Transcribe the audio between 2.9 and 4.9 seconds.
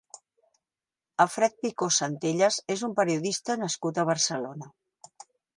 periodista nascut a Barcelona.